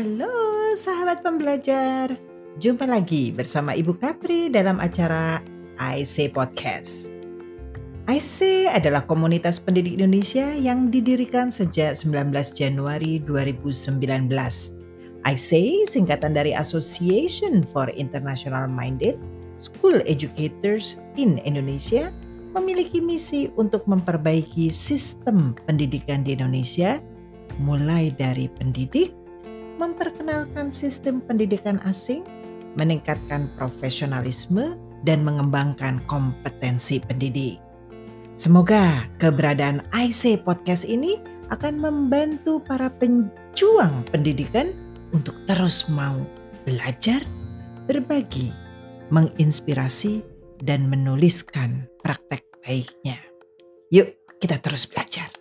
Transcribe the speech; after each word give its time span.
Halo 0.00 0.32
sahabat 0.80 1.20
pembelajar, 1.20 2.16
jumpa 2.56 2.88
lagi 2.88 3.28
bersama 3.36 3.76
Ibu 3.76 4.00
Kapri 4.00 4.48
dalam 4.48 4.80
acara 4.80 5.44
IC 5.76 6.32
Podcast. 6.32 7.12
IC 8.08 8.64
adalah 8.72 9.04
komunitas 9.04 9.60
pendidik 9.60 10.00
Indonesia 10.00 10.56
yang 10.56 10.88
didirikan 10.88 11.52
sejak 11.52 11.92
19 11.92 12.32
Januari 12.32 13.20
2019. 13.28 14.00
IC 15.20 15.50
singkatan 15.84 16.32
dari 16.32 16.56
Association 16.56 17.60
for 17.60 17.92
International 17.92 18.72
Minded 18.72 19.20
School 19.60 20.00
Educators 20.08 20.96
in 21.20 21.36
Indonesia 21.44 22.08
memiliki 22.56 23.04
misi 23.04 23.52
untuk 23.60 23.84
memperbaiki 23.84 24.72
sistem 24.72 25.52
pendidikan 25.68 26.24
di 26.24 26.40
Indonesia 26.40 26.96
mulai 27.60 28.08
dari 28.16 28.48
pendidik 28.48 29.19
memperkenalkan 29.80 30.68
sistem 30.68 31.24
pendidikan 31.24 31.80
asing, 31.88 32.20
meningkatkan 32.76 33.48
profesionalisme, 33.56 34.76
dan 35.08 35.24
mengembangkan 35.24 36.04
kompetensi 36.04 37.00
pendidik. 37.00 37.56
Semoga 38.36 39.08
keberadaan 39.16 39.80
IC 39.96 40.44
Podcast 40.44 40.84
ini 40.84 41.16
akan 41.48 41.80
membantu 41.80 42.60
para 42.60 42.92
penjuang 42.92 44.04
pendidikan 44.12 44.76
untuk 45.16 45.34
terus 45.48 45.88
mau 45.88 46.20
belajar, 46.68 47.24
berbagi, 47.88 48.52
menginspirasi, 49.08 50.20
dan 50.60 50.86
menuliskan 50.92 51.88
praktek 52.04 52.44
baiknya. 52.60 53.16
Yuk, 53.88 54.12
kita 54.38 54.60
terus 54.60 54.84
belajar. 54.84 55.39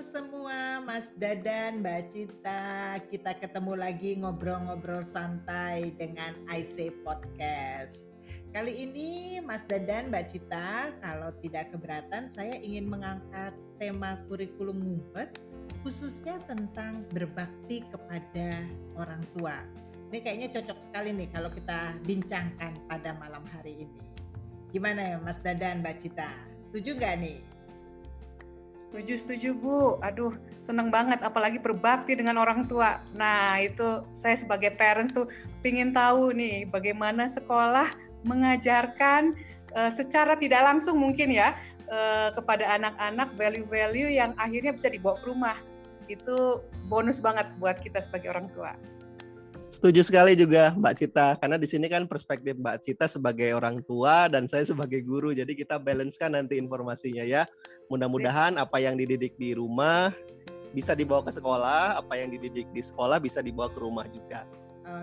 Mas 0.00 1.12
Dadan, 1.20 1.84
Mbak 1.84 2.08
Cita. 2.08 2.96
Kita 3.12 3.36
ketemu 3.36 3.76
lagi 3.76 4.16
ngobrol-ngobrol 4.16 5.04
santai 5.04 5.92
dengan 6.00 6.40
IC 6.48 7.04
Podcast. 7.04 8.08
Kali 8.56 8.80
ini 8.80 9.40
Mas 9.44 9.68
Dadan, 9.68 10.08
Mbak 10.08 10.24
Cita, 10.24 10.88
kalau 11.04 11.36
tidak 11.44 11.76
keberatan 11.76 12.32
saya 12.32 12.56
ingin 12.64 12.88
mengangkat 12.88 13.52
tema 13.76 14.16
kurikulum 14.24 14.80
ngumpet 14.80 15.36
khususnya 15.84 16.40
tentang 16.48 17.04
berbakti 17.12 17.84
kepada 17.92 18.64
orang 18.96 19.20
tua. 19.36 19.60
Ini 20.08 20.24
kayaknya 20.24 20.48
cocok 20.48 20.80
sekali 20.80 21.12
nih 21.12 21.28
kalau 21.28 21.52
kita 21.52 22.00
bincangkan 22.08 22.72
pada 22.88 23.20
malam 23.20 23.44
hari 23.52 23.84
ini. 23.84 24.00
Gimana 24.72 25.12
ya 25.12 25.16
Mas 25.20 25.44
Dadan, 25.44 25.84
Mbak 25.84 25.96
Cita? 26.00 26.32
Setuju 26.56 26.96
nggak 26.96 27.20
nih? 27.20 27.49
Setuju, 28.80 29.14
setuju 29.20 29.48
Bu. 29.52 30.00
Aduh, 30.00 30.32
seneng 30.56 30.88
banget 30.88 31.20
apalagi 31.20 31.60
berbakti 31.60 32.16
dengan 32.16 32.40
orang 32.40 32.64
tua. 32.64 33.04
Nah, 33.12 33.60
itu 33.60 34.08
saya 34.16 34.40
sebagai 34.40 34.72
parents 34.72 35.12
tuh 35.12 35.28
pingin 35.60 35.92
tahu 35.92 36.32
nih 36.32 36.64
bagaimana 36.64 37.28
sekolah 37.28 37.92
mengajarkan 38.24 39.36
uh, 39.76 39.92
secara 39.92 40.32
tidak 40.40 40.64
langsung 40.64 40.96
mungkin 40.96 41.28
ya 41.28 41.52
uh, 41.92 42.32
kepada 42.32 42.80
anak-anak 42.80 43.28
value-value 43.36 44.16
yang 44.16 44.32
akhirnya 44.40 44.72
bisa 44.72 44.88
dibawa 44.88 45.20
ke 45.20 45.28
rumah. 45.28 45.56
Itu 46.08 46.64
bonus 46.88 47.20
banget 47.20 47.52
buat 47.60 47.84
kita 47.84 48.00
sebagai 48.00 48.32
orang 48.32 48.48
tua. 48.56 48.72
Setuju 49.70 50.02
sekali 50.02 50.34
juga 50.34 50.74
Mbak 50.74 50.94
Cita, 50.98 51.38
karena 51.38 51.54
di 51.54 51.62
sini 51.70 51.86
kan 51.86 52.02
perspektif 52.10 52.58
Mbak 52.58 52.82
Cita 52.82 53.06
sebagai 53.06 53.54
orang 53.54 53.78
tua 53.86 54.26
dan 54.26 54.50
saya 54.50 54.66
sebagai 54.66 54.98
guru, 54.98 55.30
jadi 55.30 55.46
kita 55.54 55.78
balance 55.78 56.18
kan 56.18 56.34
nanti 56.34 56.58
informasinya 56.58 57.22
ya. 57.22 57.46
Mudah-mudahan 57.86 58.58
apa 58.58 58.82
yang 58.82 58.98
dididik 58.98 59.38
di 59.38 59.54
rumah 59.54 60.10
bisa 60.74 60.98
dibawa 60.98 61.22
ke 61.22 61.30
sekolah, 61.30 62.02
apa 62.02 62.18
yang 62.18 62.34
dididik 62.34 62.66
di 62.74 62.82
sekolah 62.82 63.22
bisa 63.22 63.46
dibawa 63.46 63.70
ke 63.70 63.78
rumah 63.78 64.10
juga. 64.10 64.42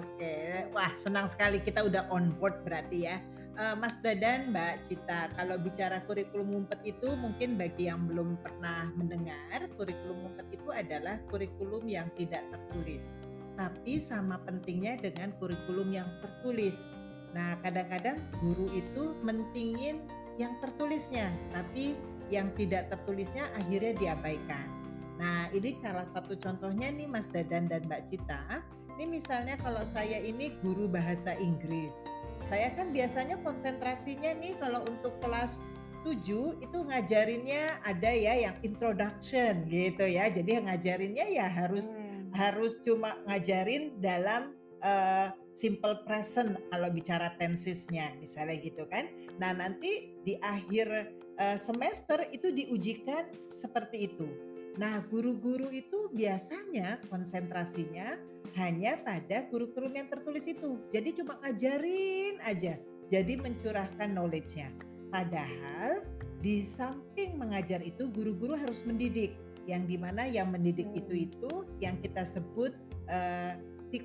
Oke, 0.03 0.67
wah 0.75 0.91
senang 0.99 1.31
sekali 1.31 1.63
kita 1.63 1.87
udah 1.87 2.11
on 2.11 2.35
board 2.35 2.59
berarti 2.67 3.07
ya. 3.07 3.23
Uh, 3.55 3.71
Mas 3.79 3.95
Dadan, 4.03 4.51
Mbak 4.51 4.83
Cita, 4.83 5.31
kalau 5.39 5.55
bicara 5.63 6.03
kurikulum 6.03 6.67
umpet 6.67 6.83
itu 6.83 7.07
mungkin 7.15 7.55
bagi 7.55 7.87
yang 7.87 8.03
belum 8.03 8.35
pernah 8.43 8.91
mendengar, 8.99 9.63
kurikulum 9.79 10.27
umpet 10.27 10.59
itu 10.59 10.69
adalah 10.75 11.23
kurikulum 11.31 11.87
yang 11.87 12.11
tidak 12.19 12.43
tertulis 12.51 13.15
tapi 13.57 13.97
sama 13.97 14.37
pentingnya 14.45 15.01
dengan 15.01 15.33
kurikulum 15.41 15.89
yang 15.89 16.07
tertulis. 16.21 16.85
Nah, 17.33 17.57
kadang-kadang 17.65 18.21
guru 18.39 18.69
itu 18.71 19.17
mentingin 19.25 20.05
yang 20.37 20.53
tertulisnya, 20.61 21.33
tapi 21.51 21.97
yang 22.29 22.53
tidak 22.53 22.93
tertulisnya 22.93 23.49
akhirnya 23.57 23.97
diabaikan. 23.97 24.69
Nah, 25.17 25.49
ini 25.49 25.73
salah 25.81 26.05
satu 26.05 26.37
contohnya 26.37 26.93
nih 26.93 27.09
Mas 27.09 27.25
Dadan 27.33 27.65
dan 27.65 27.81
Mbak 27.89 28.13
Cita. 28.13 28.61
Ini 28.95 29.09
misalnya 29.09 29.57
kalau 29.57 29.81
saya 29.81 30.21
ini 30.21 30.53
guru 30.61 30.85
bahasa 30.85 31.33
Inggris. 31.41 32.05
Saya 32.45 32.69
kan 32.77 32.93
biasanya 32.93 33.41
konsentrasinya 33.41 34.37
nih 34.37 34.53
kalau 34.61 34.85
untuk 34.85 35.17
kelas 35.19 35.65
7 36.05 36.61
itu 36.61 36.77
ngajarinnya 36.85 37.81
ada 37.81 38.13
ya 38.13 38.49
yang 38.49 38.55
introduction 38.61 39.65
gitu 39.65 40.05
ya. 40.05 40.29
Jadi 40.29 40.61
ngajarinnya 40.61 41.25
ya 41.33 41.49
harus 41.49 41.97
hmm 41.97 42.06
harus 42.37 42.77
cuma 42.85 43.17
ngajarin 43.25 43.97
dalam 43.97 44.53
uh, 44.85 45.33
simple 45.49 46.05
present 46.05 46.53
kalau 46.69 46.93
bicara 46.93 47.33
tensesnya 47.41 48.13
misalnya 48.21 48.61
gitu 48.61 48.85
kan. 48.85 49.09
Nah 49.41 49.57
nanti 49.57 50.13
di 50.21 50.37
akhir 50.45 51.17
uh, 51.41 51.57
semester 51.57 52.29
itu 52.29 52.53
diujikan 52.53 53.25
seperti 53.49 54.13
itu. 54.13 54.29
Nah 54.77 55.01
guru-guru 55.09 55.73
itu 55.73 56.13
biasanya 56.13 57.01
konsentrasinya 57.09 58.21
hanya 58.53 59.01
pada 59.01 59.49
kurikulum 59.49 59.97
yang 59.97 60.07
tertulis 60.13 60.45
itu. 60.45 60.77
Jadi 60.93 61.17
cuma 61.17 61.41
ngajarin 61.41 62.37
aja. 62.45 62.77
Jadi 63.09 63.39
mencurahkan 63.39 64.13
knowledge-nya. 64.13 64.69
Padahal 65.09 66.03
di 66.43 66.61
samping 66.61 67.39
mengajar 67.39 67.81
itu 67.81 68.11
guru-guru 68.13 68.53
harus 68.53 68.85
mendidik 68.85 69.33
yang 69.67 69.83
di 69.85 69.99
mana 69.99 70.25
yang 70.25 70.49
mendidik 70.49 70.87
itu 70.95 71.13
hmm. 71.13 71.25
itu 71.27 71.51
yang 71.83 71.95
kita 71.99 72.23
sebut 72.23 72.71
uh, 73.11 73.53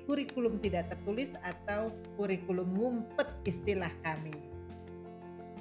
kurikulum 0.07 0.57
tidak 0.63 0.89
tertulis 0.89 1.37
atau 1.45 1.93
kurikulum 2.15 2.65
ngumpet 2.73 3.29
istilah 3.45 3.91
kami. 4.01 4.33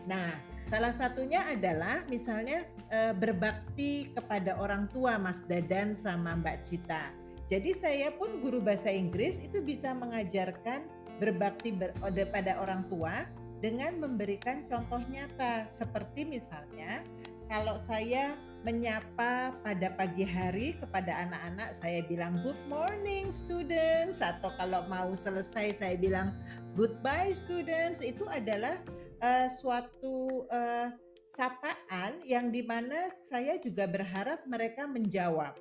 Nah, 0.08 0.34
salah 0.72 0.94
satunya 0.94 1.44
adalah 1.46 2.02
misalnya 2.08 2.64
uh, 2.90 3.12
berbakti 3.12 4.10
kepada 4.14 4.56
orang 4.56 4.88
tua 4.90 5.20
Mas 5.20 5.44
Dadan 5.46 5.92
sama 5.92 6.38
Mbak 6.38 6.58
Cita. 6.64 7.12
Jadi 7.50 7.76
saya 7.76 8.08
pun 8.16 8.40
guru 8.40 8.62
bahasa 8.62 8.88
Inggris 8.88 9.42
itu 9.42 9.60
bisa 9.60 9.92
mengajarkan 9.92 10.86
berbakti 11.20 11.76
ber, 11.76 11.92
pada 12.32 12.56
orang 12.62 12.88
tua 12.88 13.28
dengan 13.60 14.00
memberikan 14.00 14.64
contoh 14.66 14.98
nyata 15.12 15.68
seperti 15.68 16.26
misalnya 16.26 17.04
kalau 17.46 17.76
saya 17.76 18.34
menyapa 18.62 19.54
pada 19.66 19.88
pagi 19.98 20.22
hari 20.22 20.78
kepada 20.78 21.26
anak-anak 21.26 21.74
saya 21.74 22.06
bilang 22.06 22.38
good 22.46 22.58
morning 22.70 23.26
students 23.28 24.22
atau 24.22 24.54
kalau 24.54 24.86
mau 24.86 25.10
selesai 25.10 25.82
saya 25.82 25.94
bilang 25.98 26.34
goodbye 26.78 27.34
students 27.34 27.98
itu 28.00 28.22
adalah 28.30 28.78
uh, 29.22 29.50
suatu 29.50 30.46
uh, 30.50 30.94
sapaan 31.22 32.22
yang 32.26 32.50
di 32.50 32.62
mana 32.66 33.14
saya 33.18 33.58
juga 33.62 33.86
berharap 33.86 34.42
mereka 34.46 34.90
menjawab. 34.90 35.54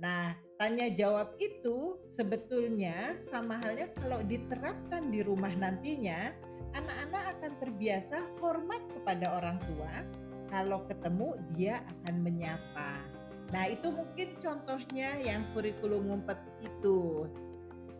Nah, 0.00 0.34
tanya 0.58 0.90
jawab 0.90 1.38
itu 1.38 2.00
sebetulnya 2.08 3.14
sama 3.20 3.60
halnya 3.62 3.92
kalau 4.00 4.24
diterapkan 4.26 5.12
di 5.12 5.22
rumah 5.22 5.52
nantinya, 5.54 6.34
anak-anak 6.74 7.24
akan 7.38 7.52
terbiasa 7.62 8.26
hormat 8.42 8.82
kepada 8.90 9.38
orang 9.38 9.62
tua, 9.70 9.92
kalau 10.54 10.86
ketemu 10.86 11.34
dia 11.58 11.82
akan 11.82 12.22
menyapa. 12.22 13.02
Nah, 13.50 13.66
itu 13.66 13.90
mungkin 13.90 14.38
contohnya 14.38 15.18
yang 15.18 15.42
kurikulum 15.50 16.06
ngumpet 16.06 16.38
itu. 16.62 17.26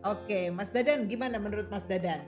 Oke, 0.07 0.47
Mas 0.55 0.71
Dadan, 0.71 1.11
gimana 1.11 1.35
menurut 1.35 1.67
Mas 1.67 1.83
Dadan? 1.83 2.23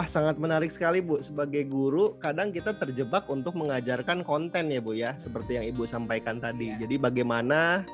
Wah, 0.00 0.08
sangat 0.08 0.40
menarik 0.40 0.72
sekali, 0.72 1.04
Bu. 1.04 1.20
Sebagai 1.20 1.68
guru, 1.68 2.16
kadang 2.18 2.56
kita 2.56 2.72
terjebak 2.80 3.28
untuk 3.28 3.52
mengajarkan 3.52 4.24
konten 4.24 4.72
ya, 4.72 4.80
Bu 4.80 4.96
ya, 4.96 5.12
seperti 5.20 5.60
yang 5.60 5.76
Ibu 5.76 5.84
sampaikan 5.84 6.40
tadi. 6.40 6.72
Ya. 6.72 6.80
Jadi 6.80 6.96
bagaimana 6.96 7.84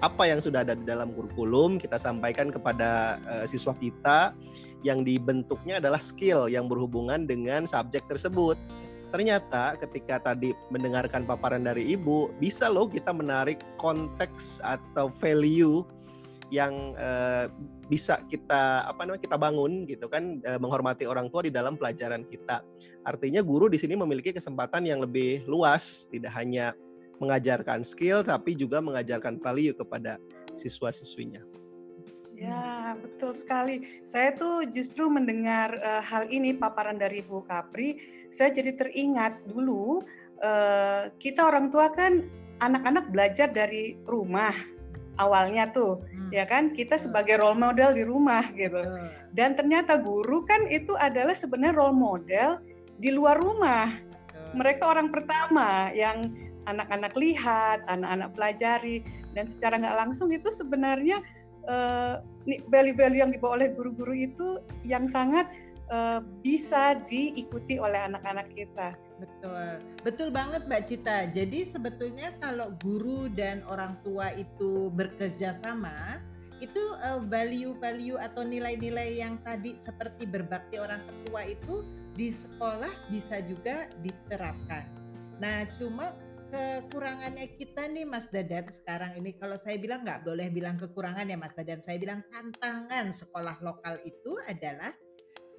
apa 0.00 0.30
yang 0.30 0.40
sudah 0.40 0.64
ada 0.64 0.78
di 0.78 0.86
dalam 0.86 1.12
kurikulum 1.12 1.76
kita 1.76 2.00
sampaikan 2.00 2.48
kepada 2.48 3.20
uh, 3.28 3.44
siswa 3.44 3.76
kita 3.76 4.32
yang 4.80 5.04
dibentuknya 5.04 5.76
adalah 5.76 6.00
skill 6.00 6.48
yang 6.48 6.70
berhubungan 6.70 7.28
dengan 7.28 7.68
subjek 7.68 8.08
tersebut 8.08 8.56
ternyata 9.10 9.76
ketika 9.76 10.32
tadi 10.32 10.54
mendengarkan 10.70 11.26
paparan 11.26 11.66
dari 11.66 11.94
ibu 11.94 12.30
bisa 12.38 12.70
loh 12.70 12.86
kita 12.86 13.10
menarik 13.10 13.58
konteks 13.76 14.62
atau 14.62 15.10
value 15.18 15.84
yang 16.50 16.98
uh, 16.98 17.46
bisa 17.86 18.22
kita 18.26 18.86
apa 18.86 19.06
namanya 19.06 19.22
kita 19.22 19.38
bangun 19.38 19.86
gitu 19.86 20.10
kan 20.10 20.42
uh, 20.42 20.58
menghormati 20.58 21.06
orang 21.06 21.30
tua 21.30 21.46
di 21.46 21.54
dalam 21.54 21.78
pelajaran 21.78 22.26
kita. 22.26 22.66
Artinya 23.06 23.40
guru 23.40 23.70
di 23.70 23.78
sini 23.78 23.94
memiliki 23.94 24.34
kesempatan 24.34 24.84
yang 24.84 24.98
lebih 25.00 25.46
luas, 25.46 26.10
tidak 26.10 26.34
hanya 26.34 26.74
mengajarkan 27.22 27.86
skill 27.86 28.26
tapi 28.26 28.58
juga 28.58 28.82
mengajarkan 28.82 29.38
value 29.38 29.78
kepada 29.78 30.18
siswa-siswinya. 30.58 31.46
Ya, 32.40 32.96
betul 32.96 33.36
sekali. 33.36 34.00
Saya 34.08 34.32
tuh 34.32 34.64
justru 34.72 35.04
mendengar 35.12 35.76
uh, 35.76 36.00
hal 36.00 36.24
ini 36.32 36.56
paparan 36.56 36.96
dari 36.96 37.20
Bu 37.20 37.44
Kapri, 37.44 38.00
saya 38.30 38.54
jadi 38.54 38.78
teringat 38.78 39.42
dulu 39.46 40.02
uh, 40.42 41.10
kita 41.18 41.50
orang 41.50 41.68
tua 41.68 41.90
kan 41.90 42.26
anak-anak 42.60 43.08
belajar 43.10 43.48
dari 43.50 43.96
rumah 44.04 44.52
awalnya 45.20 45.68
tuh 45.70 46.00
hmm. 46.00 46.30
ya 46.32 46.48
kan? 46.48 46.72
Kita 46.72 46.96
sebagai 46.96 47.36
role 47.40 47.58
model 47.58 47.92
di 47.92 48.04
rumah 48.06 48.44
gitu. 48.56 48.80
Dan 49.36 49.54
ternyata 49.54 50.00
guru 50.00 50.42
kan 50.48 50.66
itu 50.72 50.96
adalah 50.96 51.36
sebenarnya 51.36 51.76
role 51.76 51.96
model 51.96 52.50
di 52.96 53.12
luar 53.12 53.38
rumah. 53.38 53.92
Mereka 54.56 54.82
orang 54.82 55.14
pertama 55.14 55.94
yang 55.94 56.34
anak-anak 56.66 57.14
lihat 57.16 57.82
anak-anak 57.86 58.30
pelajari 58.36 59.02
dan 59.32 59.46
secara 59.46 59.78
nggak 59.78 59.96
langsung 60.06 60.28
itu 60.34 60.50
sebenarnya 60.50 61.22
uh, 61.70 62.20
value-value 62.46 63.20
yang 63.22 63.32
dibawa 63.32 63.62
oleh 63.62 63.70
guru-guru 63.72 64.14
itu 64.14 64.58
yang 64.82 65.06
sangat 65.06 65.46
uh, 65.92 66.24
bisa 66.40 66.96
diikuti 67.04 67.76
oleh 67.76 67.98
anak-anak 68.08 68.48
kita 68.54 68.96
Betul, 69.20 69.84
betul 70.00 70.28
banget 70.32 70.64
Mbak 70.64 70.82
Cita. 70.88 71.28
Jadi 71.28 71.60
sebetulnya 71.60 72.32
kalau 72.40 72.72
guru 72.80 73.28
dan 73.28 73.60
orang 73.68 74.00
tua 74.00 74.32
itu 74.32 74.88
bekerja 74.96 75.52
sama, 75.60 76.24
itu 76.64 76.80
uh, 77.04 77.20
value-value 77.28 78.16
atau 78.16 78.48
nilai-nilai 78.48 79.20
yang 79.20 79.36
tadi 79.44 79.76
seperti 79.76 80.24
berbakti 80.24 80.80
orang 80.80 81.04
tua 81.28 81.44
itu 81.44 81.84
di 82.16 82.32
sekolah 82.32 83.12
bisa 83.12 83.44
juga 83.44 83.92
diterapkan. 84.00 84.88
Nah, 85.40 85.68
cuma 85.76 86.16
kekurangannya 86.50 87.46
kita 87.60 87.86
nih 87.92 88.04
Mas 88.08 88.26
Dadan 88.28 88.66
sekarang 88.66 89.14
ini 89.20 89.38
kalau 89.38 89.54
saya 89.54 89.78
bilang 89.78 90.02
nggak 90.02 90.26
boleh 90.26 90.50
bilang 90.50 90.80
kekurangan 90.80 91.28
ya 91.28 91.36
Mas 91.36 91.52
Dadan, 91.52 91.84
saya 91.84 92.00
bilang 92.00 92.24
tantangan 92.32 93.12
sekolah 93.12 93.60
lokal 93.60 94.00
itu 94.02 94.36
adalah 94.48 94.90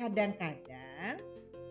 kadang-kadang 0.01 1.21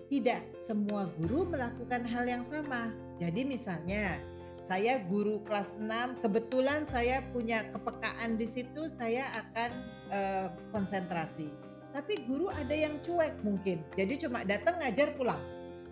tidak 0.06 0.42
semua 0.54 1.10
guru 1.18 1.46
melakukan 1.50 2.06
hal 2.06 2.26
yang 2.30 2.46
sama. 2.46 2.94
Jadi 3.18 3.42
misalnya 3.42 4.18
saya 4.62 5.02
guru 5.06 5.42
kelas 5.42 5.78
6, 5.82 6.22
kebetulan 6.22 6.86
saya 6.86 7.24
punya 7.34 7.66
kepekaan 7.74 8.38
di 8.38 8.46
situ, 8.46 8.86
saya 8.86 9.26
akan 9.34 9.70
uh, 10.14 10.46
konsentrasi. 10.70 11.50
Tapi 11.90 12.22
guru 12.26 12.46
ada 12.54 12.74
yang 12.74 13.02
cuek 13.02 13.34
mungkin. 13.42 13.82
Jadi 13.98 14.26
cuma 14.26 14.46
datang 14.46 14.78
ngajar 14.78 15.14
pulang. 15.18 15.40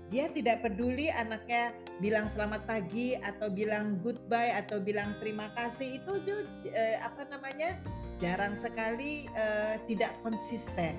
Dia 0.08 0.31
tidak 0.31 0.64
peduli 0.64 1.11
anaknya 1.12 1.75
bilang 2.00 2.31
selamat 2.31 2.64
pagi 2.64 3.19
atau 3.19 3.50
bilang 3.50 4.00
goodbye 4.00 4.56
atau 4.56 4.81
bilang 4.81 5.19
terima 5.20 5.50
kasih 5.58 5.99
itu 5.99 6.12
uh, 6.23 6.96
apa 7.02 7.26
namanya? 7.35 7.79
jarang 8.19 8.50
sekali 8.58 9.31
uh, 9.38 9.79
tidak 9.87 10.11
konsisten. 10.26 10.99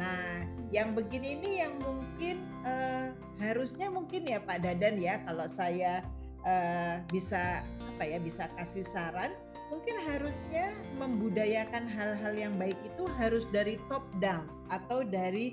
Nah, 0.00 0.48
yang 0.72 0.96
begini 0.96 1.36
ini 1.36 1.60
yang 1.60 1.76
mungkin 1.84 2.40
uh, 2.64 3.12
harusnya 3.36 3.92
mungkin 3.92 4.24
ya 4.24 4.40
Pak 4.40 4.64
Dadan 4.64 4.96
ya 4.96 5.20
kalau 5.28 5.44
saya 5.44 6.00
uh, 6.48 7.04
bisa 7.12 7.60
apa 7.84 8.08
ya 8.08 8.16
bisa 8.16 8.48
kasih 8.56 8.80
saran 8.80 9.36
mungkin 9.68 10.00
harusnya 10.08 10.72
membudayakan 10.96 11.84
hal-hal 11.84 12.32
yang 12.32 12.56
baik 12.56 12.80
itu 12.80 13.04
harus 13.20 13.44
dari 13.52 13.76
top 13.92 14.02
down 14.24 14.48
atau 14.72 15.04
dari 15.04 15.52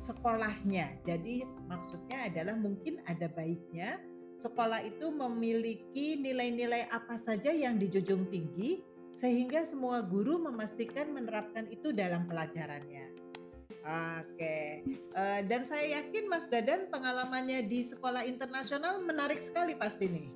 sekolahnya. 0.00 0.96
Jadi 1.04 1.44
maksudnya 1.68 2.32
adalah 2.32 2.56
mungkin 2.56 3.04
ada 3.04 3.28
baiknya 3.28 4.00
sekolah 4.40 4.84
itu 4.84 5.12
memiliki 5.12 6.16
nilai-nilai 6.20 6.88
apa 6.92 7.20
saja 7.20 7.52
yang 7.52 7.76
dijunjung 7.76 8.24
tinggi 8.32 8.80
sehingga 9.16 9.64
semua 9.64 10.04
guru 10.04 10.36
memastikan 10.44 11.08
menerapkan 11.12 11.64
itu 11.72 11.88
dalam 11.92 12.28
pelajarannya. 12.28 13.25
Oke, 13.86 14.82
uh, 15.14 15.40
dan 15.46 15.62
saya 15.62 16.02
yakin 16.02 16.26
Mas 16.26 16.46
Dadan 16.50 16.90
pengalamannya 16.90 17.66
di 17.70 17.86
sekolah 17.86 18.26
internasional 18.26 18.98
menarik 18.98 19.38
sekali 19.38 19.78
pasti 19.78 20.10
nih. 20.10 20.26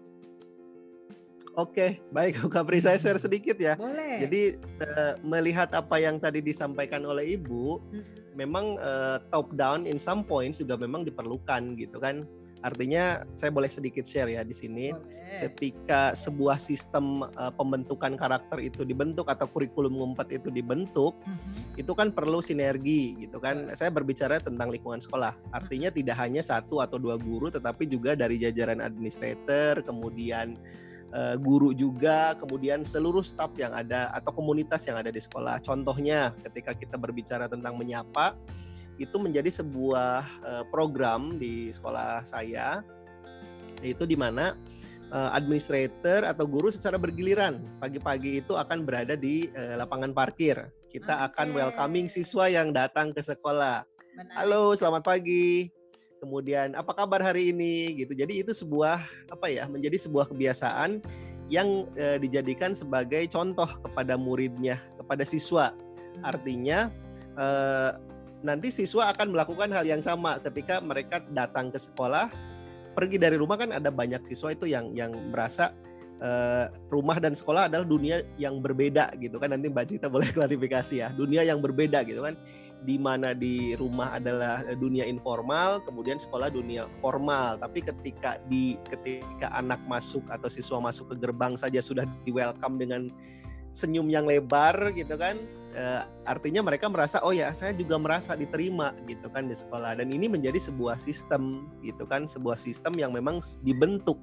Oke, 1.59 1.99
baik 2.15 2.39
Kapri 2.55 2.79
saya 2.79 2.99
share 2.99 3.19
sedikit 3.19 3.59
ya. 3.59 3.75
Boleh. 3.75 4.23
Jadi 4.23 4.43
uh, 4.87 5.19
melihat 5.27 5.75
apa 5.75 5.99
yang 5.99 6.23
tadi 6.23 6.39
disampaikan 6.39 7.03
oleh 7.03 7.35
Ibu, 7.35 7.83
hmm. 7.91 8.35
memang 8.39 8.79
uh, 8.79 9.19
top 9.35 9.51
down 9.59 9.83
in 9.83 9.99
some 9.99 10.23
points 10.23 10.63
juga 10.63 10.79
memang 10.79 11.03
diperlukan 11.03 11.75
gitu 11.75 11.99
kan. 11.99 12.23
Artinya 12.61 13.25
saya 13.33 13.49
boleh 13.49 13.73
sedikit 13.73 14.05
share 14.05 14.29
ya 14.29 14.45
di 14.45 14.53
sini. 14.53 14.93
Boleh. 14.93 15.49
Ketika 15.49 16.13
sebuah 16.13 16.61
sistem 16.61 17.25
uh, 17.25 17.53
pembentukan 17.55 18.19
karakter 18.19 18.61
itu 18.61 18.85
dibentuk 18.85 19.31
atau 19.33 19.49
kurikulum 19.49 19.97
ngumpet 19.97 20.37
itu 20.37 20.53
dibentuk, 20.53 21.17
mm-hmm. 21.25 21.81
itu 21.81 21.93
kan 21.97 22.13
perlu 22.13 22.45
sinergi 22.45 23.17
gitu 23.17 23.41
kan. 23.41 23.71
Saya 23.73 23.89
berbicara 23.89 24.43
tentang 24.43 24.69
lingkungan 24.69 25.01
sekolah. 25.01 25.33
Artinya 25.57 25.89
mm-hmm. 25.89 26.01
tidak 26.05 26.17
hanya 26.21 26.43
satu 26.45 26.85
atau 26.85 27.01
dua 27.01 27.17
guru 27.17 27.49
tetapi 27.49 27.89
juga 27.89 28.13
dari 28.13 28.37
jajaran 28.37 28.85
administrator, 28.85 29.81
kemudian 29.87 30.61
uh, 31.15 31.37
guru 31.41 31.73
juga, 31.73 32.37
kemudian 32.39 32.83
seluruh 32.85 33.23
staf 33.25 33.55
yang 33.57 33.73
ada 33.75 34.11
atau 34.15 34.35
komunitas 34.35 34.85
yang 34.87 34.99
ada 34.99 35.09
di 35.09 35.21
sekolah. 35.23 35.63
Contohnya 35.63 36.35
ketika 36.45 36.75
kita 36.77 36.97
berbicara 36.99 37.47
tentang 37.49 37.79
menyapa, 37.79 38.35
itu 38.99 39.17
menjadi 39.21 39.53
sebuah 39.53 40.25
uh, 40.43 40.65
program 40.73 41.37
di 41.39 41.71
sekolah 41.71 42.25
saya 42.25 42.83
yaitu 43.81 44.05
di 44.05 44.17
mana 44.17 44.57
uh, 45.13 45.31
administrator 45.35 46.25
atau 46.25 46.47
guru 46.47 46.71
secara 46.73 46.97
bergiliran 46.97 47.61
pagi-pagi 47.83 48.41
itu 48.41 48.57
akan 48.57 48.87
berada 48.87 49.15
di 49.19 49.51
uh, 49.57 49.81
lapangan 49.81 50.15
parkir. 50.15 50.57
Kita 50.91 51.15
okay. 51.23 51.27
akan 51.31 51.47
welcoming 51.55 52.11
siswa 52.11 52.51
yang 52.51 52.75
datang 52.75 53.15
ke 53.15 53.23
sekolah. 53.23 53.87
Menarik. 54.19 54.35
Halo, 54.35 54.75
selamat 54.75 55.03
pagi. 55.07 55.71
Kemudian 56.19 56.77
apa 56.77 56.93
kabar 56.93 57.23
hari 57.23 57.55
ini 57.55 57.97
gitu. 57.97 58.13
Jadi 58.13 58.45
itu 58.45 58.53
sebuah 58.53 59.01
apa 59.33 59.47
ya, 59.49 59.65
menjadi 59.71 59.97
sebuah 59.97 60.29
kebiasaan 60.35 61.01
yang 61.51 61.89
uh, 61.97 62.19
dijadikan 62.19 62.75
sebagai 62.75 63.27
contoh 63.31 63.67
kepada 63.87 64.19
muridnya, 64.19 64.83
kepada 64.99 65.25
siswa. 65.25 65.73
Hmm. 65.73 66.23
Artinya 66.27 66.93
uh, 67.39 67.97
nanti 68.41 68.73
siswa 68.73 69.13
akan 69.13 69.37
melakukan 69.37 69.69
hal 69.73 69.85
yang 69.85 70.01
sama 70.01 70.41
ketika 70.41 70.81
mereka 70.81 71.21
datang 71.33 71.69
ke 71.69 71.79
sekolah. 71.81 72.33
Pergi 72.91 73.17
dari 73.23 73.39
rumah 73.39 73.55
kan 73.61 73.71
ada 73.71 73.89
banyak 73.93 74.27
siswa 74.27 74.51
itu 74.51 74.67
yang 74.67 74.91
yang 74.97 75.15
merasa 75.31 75.71
uh, 76.19 76.67
rumah 76.91 77.23
dan 77.23 77.39
sekolah 77.39 77.71
adalah 77.71 77.87
dunia 77.87 78.27
yang 78.35 78.59
berbeda 78.59 79.15
gitu 79.23 79.39
kan. 79.39 79.55
Nanti 79.55 79.71
Mbak 79.71 79.87
Cita 79.87 80.07
boleh 80.11 80.31
klarifikasi 80.37 80.95
ya 81.07 81.09
dunia 81.15 81.47
yang 81.47 81.63
berbeda 81.63 82.03
gitu 82.03 82.25
kan. 82.25 82.35
Di 82.83 82.97
mana 82.97 83.37
di 83.37 83.77
rumah 83.77 84.17
adalah 84.17 84.65
dunia 84.75 85.05
informal 85.05 85.85
kemudian 85.85 86.19
sekolah 86.19 86.51
dunia 86.51 86.89
formal. 86.99 87.61
Tapi 87.61 87.85
ketika 87.85 88.41
di 88.51 88.75
ketika 88.89 89.53
anak 89.55 89.79
masuk 89.87 90.25
atau 90.33 90.49
siswa 90.51 90.81
masuk 90.81 91.15
ke 91.15 91.29
gerbang 91.29 91.55
saja 91.55 91.79
sudah 91.79 92.09
di 92.25 92.33
welcome 92.33 92.81
dengan 92.81 93.07
senyum 93.71 94.11
yang 94.11 94.27
lebar 94.27 94.91
gitu 94.99 95.15
kan 95.15 95.39
uh, 95.75 96.03
artinya 96.29 96.61
mereka 96.63 96.87
merasa 96.87 97.19
oh 97.25 97.35
ya 97.35 97.51
saya 97.57 97.73
juga 97.73 97.97
merasa 97.97 98.37
diterima 98.37 98.95
gitu 99.09 99.27
kan 99.33 99.49
di 99.49 99.57
sekolah. 99.57 99.99
Dan 99.99 100.13
ini 100.13 100.27
menjadi 100.31 100.59
sebuah 100.59 101.01
sistem 101.01 101.71
gitu 101.83 102.05
kan 102.07 102.29
sebuah 102.29 102.61
sistem 102.61 102.97
yang 103.01 103.11
memang 103.15 103.41
dibentuk 103.65 104.19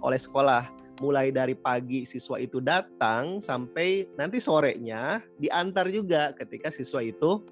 oleh 0.00 0.18
sekolah. 0.18 0.68
Mulai 1.00 1.34
dari 1.34 1.58
pagi 1.58 2.06
siswa 2.06 2.38
itu 2.38 2.62
datang 2.62 3.42
sampai 3.42 4.06
nanti 4.14 4.38
sorenya 4.38 5.18
diantar 5.40 5.90
juga 5.90 6.30
ketika 6.36 6.70
siswa 6.70 7.02
itu 7.02 7.42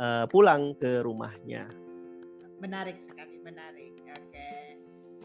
uh, 0.00 0.24
pulang 0.30 0.72
ke 0.80 1.04
rumahnya. 1.04 1.68
Menarik 2.56 2.96
sekali 2.96 3.36
menarik 3.44 3.75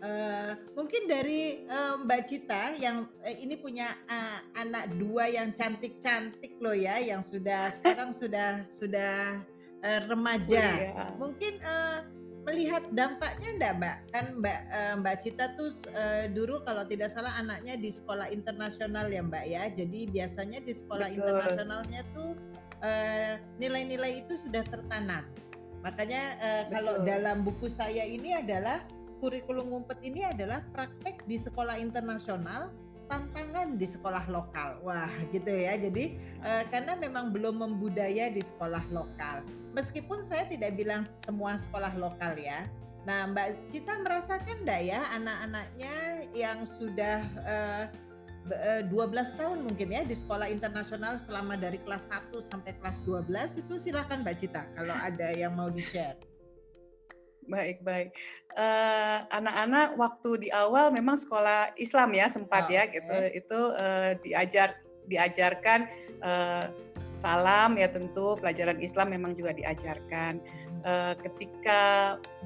Uh, 0.01 0.57
mungkin 0.73 1.05
dari 1.05 1.61
uh, 1.69 2.01
Mbak 2.01 2.21
Cita 2.25 2.73
yang 2.81 3.05
uh, 3.21 3.35
ini 3.37 3.53
punya 3.53 3.93
uh, 4.09 4.41
anak 4.57 4.89
dua 4.97 5.29
yang 5.29 5.53
cantik-cantik 5.53 6.57
loh 6.57 6.73
ya, 6.73 6.97
yang 6.97 7.21
sudah 7.21 7.69
sekarang 7.77 8.09
sudah 8.09 8.65
sudah 8.65 9.37
uh, 9.85 10.01
remaja. 10.09 10.65
Oh, 10.65 10.81
iya. 10.81 11.05
Mungkin 11.21 11.53
uh, 11.61 12.01
melihat 12.49 12.81
dampaknya 12.97 13.53
enggak 13.53 13.73
Mbak? 13.77 13.97
Kan 14.09 14.25
Mbak 14.41 14.59
uh, 14.73 14.93
Mbak 15.05 15.15
Cita 15.21 15.45
tuh 15.53 15.69
uh, 15.93 16.25
dulu 16.33 16.65
kalau 16.65 16.81
tidak 16.89 17.13
salah 17.13 17.37
anaknya 17.37 17.77
di 17.77 17.93
sekolah 17.93 18.25
internasional 18.33 19.05
ya 19.05 19.21
Mbak 19.21 19.45
ya. 19.53 19.69
Jadi 19.69 20.09
biasanya 20.09 20.65
di 20.65 20.73
sekolah 20.73 21.13
Betul. 21.13 21.21
internasionalnya 21.21 22.01
tuh 22.17 22.33
nilai-nilai 23.61 24.17
uh, 24.17 24.21
itu 24.25 24.33
sudah 24.33 24.65
tertanam. 24.65 25.21
Makanya 25.85 26.21
uh, 26.41 26.63
kalau 26.73 27.05
dalam 27.05 27.45
buku 27.45 27.69
saya 27.69 28.01
ini 28.01 28.33
adalah 28.33 28.81
kurikulum 29.21 29.69
ngumpet 29.69 30.01
ini 30.01 30.25
adalah 30.25 30.65
praktek 30.73 31.21
di 31.29 31.37
sekolah 31.37 31.77
internasional 31.77 32.73
tantangan 33.05 33.75
di 33.75 33.83
sekolah 33.83 34.25
lokal. 34.31 34.79
Wah, 34.81 35.11
gitu 35.35 35.51
ya. 35.51 35.75
Jadi 35.75 36.15
uh, 36.41 36.63
karena 36.71 36.95
memang 36.95 37.29
belum 37.35 37.59
membudaya 37.59 38.31
di 38.31 38.39
sekolah 38.39 38.81
lokal. 38.89 39.43
Meskipun 39.77 40.23
saya 40.23 40.47
tidak 40.47 40.79
bilang 40.79 41.05
semua 41.13 41.59
sekolah 41.59 41.91
lokal 41.99 42.39
ya. 42.39 42.65
Nah, 43.03 43.27
Mbak 43.29 43.69
Cita 43.73 43.99
merasakan 43.99 44.63
enggak 44.63 44.81
ya 44.87 45.01
anak-anaknya 45.13 45.95
yang 46.31 46.63
sudah 46.63 47.19
uh, 47.45 47.85
12 48.49 48.89
tahun 49.37 49.69
mungkin 49.69 49.93
ya 49.93 50.01
di 50.01 50.17
sekolah 50.17 50.49
internasional 50.49 51.21
selama 51.21 51.53
dari 51.53 51.77
kelas 51.85 52.09
1 52.09 52.33
sampai 52.41 52.73
kelas 52.81 52.97
12 53.05 53.61
itu 53.61 53.73
silakan 53.77 54.25
Mbak 54.25 54.35
Cita 54.41 54.65
kalau 54.73 54.97
ada 54.97 55.29
yang 55.33 55.53
mau 55.53 55.69
di-share. 55.69 56.30
Baik, 57.51 57.83
baik. 57.83 58.15
Uh, 58.55 59.27
anak-anak 59.31 59.99
waktu 59.99 60.47
di 60.47 60.49
awal 60.55 60.87
memang 60.91 61.19
sekolah 61.19 61.75
Islam 61.75 62.15
ya 62.15 62.31
sempat 62.31 62.67
oh, 62.67 62.71
ya 62.71 62.87
okay. 62.87 63.03
gitu. 63.03 63.17
Itu 63.43 63.59
uh, 63.75 64.15
diajar 64.23 64.79
diajarkan 65.11 65.91
uh, 66.23 66.71
salam 67.19 67.75
ya 67.75 67.91
tentu 67.91 68.39
pelajaran 68.39 68.79
Islam 68.79 69.11
memang 69.11 69.35
juga 69.35 69.51
diajarkan. 69.51 70.39
Uh, 70.81 71.13
ketika 71.21 71.81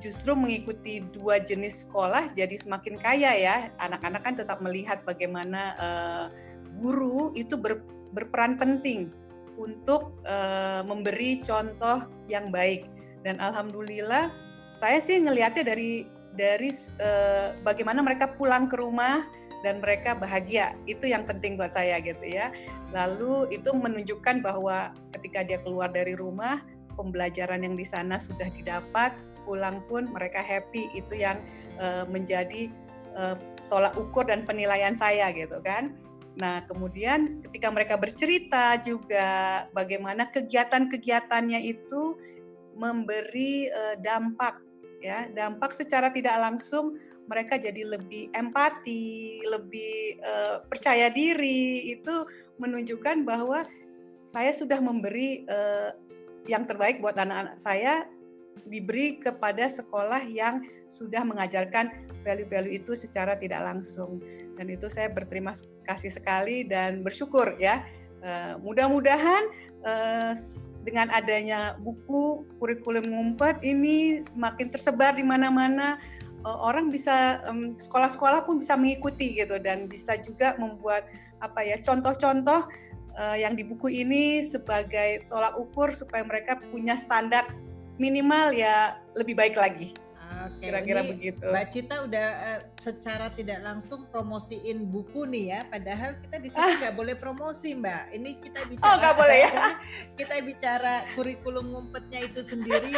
justru 0.04 0.36
mengikuti 0.36 1.00
dua 1.16 1.40
jenis 1.40 1.86
sekolah 1.86 2.34
jadi 2.34 2.58
semakin 2.58 2.98
kaya 2.98 3.32
ya. 3.38 3.56
Anak-anak 3.78 4.22
kan 4.26 4.36
tetap 4.42 4.58
melihat 4.66 5.06
bagaimana 5.06 5.78
uh, 5.78 6.26
guru 6.82 7.30
itu 7.38 7.54
ber, 7.62 7.86
berperan 8.18 8.58
penting 8.58 9.14
untuk 9.56 10.18
uh, 10.26 10.82
memberi 10.82 11.46
contoh 11.46 12.10
yang 12.26 12.50
baik. 12.50 12.90
Dan 13.22 13.42
alhamdulillah 13.42 14.45
saya 14.86 15.02
sih 15.02 15.18
ngelihatnya 15.18 15.66
dari 15.66 16.06
dari 16.38 16.70
uh, 17.02 17.58
bagaimana 17.66 18.06
mereka 18.06 18.30
pulang 18.38 18.70
ke 18.70 18.78
rumah 18.78 19.26
dan 19.66 19.82
mereka 19.82 20.14
bahagia. 20.14 20.78
Itu 20.86 21.10
yang 21.10 21.26
penting 21.26 21.58
buat 21.58 21.74
saya 21.74 21.98
gitu 22.06 22.22
ya. 22.22 22.54
Lalu 22.94 23.50
itu 23.50 23.74
menunjukkan 23.74 24.46
bahwa 24.46 24.94
ketika 25.18 25.42
dia 25.42 25.58
keluar 25.66 25.90
dari 25.90 26.14
rumah 26.14 26.62
pembelajaran 26.94 27.66
yang 27.66 27.74
di 27.74 27.82
sana 27.82 28.22
sudah 28.22 28.46
didapat 28.54 29.10
pulang 29.50 29.82
pun 29.90 30.06
mereka 30.14 30.46
happy. 30.46 30.94
Itu 30.94 31.18
yang 31.18 31.42
uh, 31.82 32.06
menjadi 32.06 32.70
uh, 33.18 33.42
tolak 33.66 33.98
ukur 33.98 34.30
dan 34.30 34.46
penilaian 34.46 34.94
saya 34.94 35.34
gitu 35.34 35.66
kan. 35.66 35.98
Nah, 36.38 36.62
kemudian 36.70 37.42
ketika 37.50 37.74
mereka 37.74 37.98
bercerita 37.98 38.78
juga 38.86 39.66
bagaimana 39.74 40.30
kegiatan-kegiatannya 40.30 41.74
itu 41.74 42.22
memberi 42.76 43.72
dampak 44.04 44.65
ya. 45.06 45.30
Dampak 45.30 45.72
secara 45.78 46.10
tidak 46.10 46.36
langsung 46.42 46.98
mereka 47.26 47.58
jadi 47.58 47.98
lebih 47.98 48.30
empati 48.34 49.42
lebih 49.46 50.22
uh, 50.22 50.66
percaya 50.66 51.14
diri. 51.14 51.94
Itu 51.94 52.26
menunjukkan 52.58 53.26
bahwa 53.26 53.66
saya 54.26 54.52
sudah 54.54 54.82
memberi 54.82 55.46
uh, 55.46 55.94
yang 56.46 56.66
terbaik 56.70 57.02
buat 57.02 57.18
anak-anak 57.18 57.58
saya 57.58 58.06
diberi 58.70 59.20
kepada 59.20 59.68
sekolah 59.68 60.24
yang 60.32 60.64
sudah 60.88 61.28
mengajarkan 61.28 61.92
value-value 62.24 62.80
itu 62.80 62.96
secara 62.96 63.36
tidak 63.36 63.62
langsung. 63.62 64.24
Dan 64.56 64.72
itu 64.72 64.88
saya 64.88 65.12
berterima 65.12 65.52
kasih 65.84 66.10
sekali 66.14 66.64
dan 66.64 67.04
bersyukur 67.04 67.60
ya 67.60 67.84
uh, 68.26 68.54
mudah-mudahan 68.60 69.44
uh, 69.86 70.34
dengan 70.82 71.14
adanya 71.14 71.78
buku 71.80 72.44
kurikulum 72.58 73.14
ngumpet 73.14 73.62
ini 73.62 74.26
semakin 74.26 74.74
tersebar 74.74 75.14
di 75.14 75.24
mana-mana 75.24 76.02
uh, 76.44 76.58
orang 76.66 76.90
bisa 76.90 77.42
sekolah-sekolah 77.80 78.44
pun 78.44 78.58
bisa 78.58 78.74
mengikuti 78.74 79.38
gitu 79.38 79.62
dan 79.62 79.86
bisa 79.86 80.18
juga 80.20 80.58
membuat 80.58 81.06
apa 81.40 81.62
ya 81.62 81.78
contoh-contoh 81.80 82.68
yang 83.16 83.56
di 83.56 83.64
buku 83.64 84.04
ini 84.04 84.44
sebagai 84.44 85.24
tolak 85.32 85.56
ukur 85.56 85.96
supaya 85.96 86.28
mereka 86.28 86.60
punya 86.68 87.00
standar 87.00 87.48
minimal 87.96 88.52
ya 88.52 89.00
lebih 89.16 89.40
baik 89.40 89.56
lagi. 89.56 89.96
Oke, 90.46 90.70
kira-kira 90.70 91.02
begitu. 91.02 91.42
Mbak 91.42 91.66
Cita 91.74 91.96
udah 92.06 92.28
uh, 92.38 92.60
secara 92.78 93.34
tidak 93.34 93.60
langsung 93.66 94.06
promosiin 94.14 94.86
buku 94.94 95.26
nih 95.26 95.46
ya, 95.50 95.60
padahal 95.74 96.14
kita 96.22 96.38
di 96.38 96.50
sini 96.54 96.70
ah. 96.70 96.78
nggak 96.86 96.94
ah. 96.94 97.00
boleh 97.02 97.16
promosi 97.18 97.74
Mbak. 97.74 98.04
Ini 98.14 98.30
kita 98.46 98.60
oh, 98.62 98.68
bicara. 98.70 98.86
Oh 98.86 98.96
nggak 99.02 99.16
boleh 99.18 99.38
ya? 99.42 99.54
kita 100.22 100.36
bicara 100.46 100.94
kurikulum 101.18 101.66
ngumpetnya 101.74 102.30
itu 102.30 102.46
sendiri. 102.46 102.94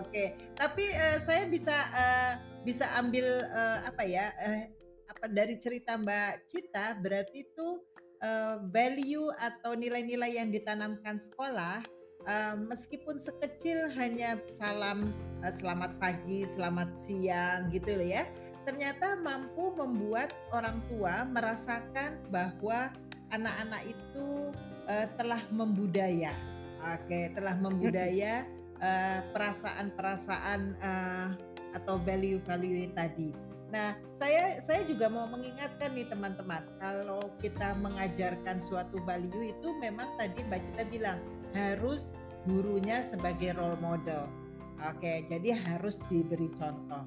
Oke, 0.00 0.34
tapi 0.56 0.84
uh, 0.88 1.18
saya 1.20 1.44
bisa 1.44 1.76
uh, 1.92 2.32
bisa 2.64 2.88
ambil 2.96 3.44
uh, 3.52 3.84
apa 3.84 4.02
ya? 4.08 4.32
Uh, 4.40 4.72
apa 5.06 5.28
dari 5.30 5.54
cerita 5.60 5.94
Mbak 6.00 6.48
Cita 6.48 6.96
berarti 6.98 7.44
itu 7.44 7.84
uh, 8.24 8.56
value 8.72 9.30
atau 9.36 9.76
nilai-nilai 9.76 10.40
yang 10.40 10.48
ditanamkan 10.48 11.20
sekolah 11.20 11.84
uh, 12.26 12.54
meskipun 12.58 13.16
sekecil 13.16 13.88
hanya 13.94 14.36
salam 14.50 15.14
uh, 15.40 15.50
selamat 15.50 15.96
pagi, 16.02 16.44
selamat 16.44 16.92
siang 16.92 17.70
gitu 17.72 17.96
loh 17.96 18.06
ya. 18.06 18.26
Ternyata 18.66 19.14
mampu 19.22 19.70
membuat 19.78 20.34
orang 20.50 20.82
tua 20.90 21.22
merasakan 21.22 22.18
bahwa 22.34 22.90
anak-anak 23.30 23.82
itu 23.94 24.50
uh, 24.90 25.06
telah 25.14 25.40
membudaya. 25.54 26.34
Oke, 26.94 27.32
telah 27.34 27.56
membudaya 27.56 28.44
perasaan-perasaan 29.32 30.76
uh, 30.84 31.32
atau 31.72 31.96
value-value 32.04 32.92
tadi. 32.92 33.32
Nah, 33.72 33.98
saya 34.14 34.62
saya 34.62 34.86
juga 34.86 35.10
mau 35.10 35.26
mengingatkan 35.26 35.90
nih 35.96 36.06
teman-teman, 36.06 36.62
kalau 36.78 37.32
kita 37.42 37.74
mengajarkan 37.82 38.62
suatu 38.62 39.02
value 39.02 39.50
itu 39.50 39.68
memang 39.82 40.06
tadi 40.20 40.44
Mbak 40.46 40.60
Cita 40.60 40.84
bilang 40.92 41.18
harus 41.56 42.12
gurunya 42.44 43.00
sebagai 43.00 43.56
role 43.56 43.80
model. 43.80 44.28
Oke, 44.84 45.24
jadi 45.32 45.56
harus 45.56 46.04
diberi 46.12 46.52
contoh. 46.52 47.00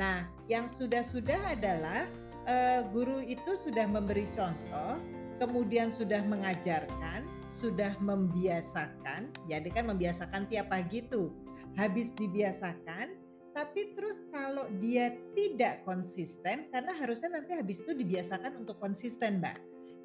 Nah, 0.00 0.24
yang 0.48 0.64
sudah-sudah 0.64 1.52
adalah 1.52 2.08
uh, 2.48 2.80
guru 2.88 3.20
itu 3.20 3.52
sudah 3.52 3.84
memberi 3.84 4.24
contoh, 4.32 4.96
kemudian 5.36 5.92
sudah 5.92 6.24
mengajarkan, 6.24 7.28
sudah 7.52 7.92
membiasakan. 8.00 9.28
Jadi 9.52 9.68
kan 9.68 9.92
membiasakan 9.92 10.48
tiap 10.48 10.72
pagi 10.72 11.04
tuh. 11.12 11.28
Habis 11.76 12.16
dibiasakan, 12.16 13.14
tapi 13.54 13.94
terus 13.94 14.26
kalau 14.32 14.66
dia 14.80 15.14
tidak 15.36 15.84
konsisten, 15.86 16.70
karena 16.72 16.96
harusnya 16.96 17.36
nanti 17.38 17.54
habis 17.54 17.82
itu 17.82 17.92
dibiasakan 17.94 18.64
untuk 18.64 18.78
konsisten, 18.80 19.38
Mbak. 19.38 19.58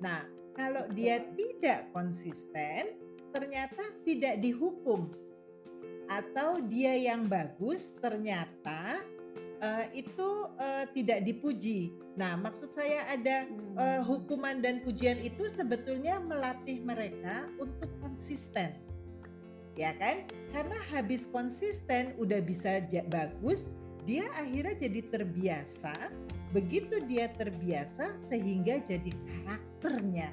Nah, 0.04 0.28
kalau 0.54 0.86
dia 0.94 1.26
tidak 1.40 1.90
konsisten, 1.94 3.05
ternyata 3.36 3.84
tidak 4.08 4.40
dihukum 4.40 5.12
atau 6.08 6.64
dia 6.64 6.96
yang 6.96 7.28
bagus 7.28 8.00
ternyata 8.00 9.04
uh, 9.60 9.86
itu 9.92 10.48
uh, 10.56 10.86
tidak 10.96 11.28
dipuji. 11.28 11.92
Nah, 12.16 12.40
maksud 12.40 12.72
saya 12.72 13.04
ada 13.12 13.44
uh, 13.76 14.02
hukuman 14.08 14.64
dan 14.64 14.80
pujian 14.80 15.20
itu 15.20 15.52
sebetulnya 15.52 16.24
melatih 16.24 16.80
mereka 16.80 17.52
untuk 17.60 17.92
konsisten. 18.00 18.72
Ya 19.76 19.92
kan? 20.00 20.32
Karena 20.56 20.80
habis 20.88 21.28
konsisten 21.28 22.16
udah 22.16 22.40
bisa 22.40 22.80
bagus, 23.12 23.76
dia 24.08 24.32
akhirnya 24.40 24.88
jadi 24.88 25.02
terbiasa. 25.12 25.96
Begitu 26.56 27.04
dia 27.12 27.28
terbiasa 27.36 28.16
sehingga 28.16 28.80
jadi 28.80 29.12
karakternya. 29.12 30.32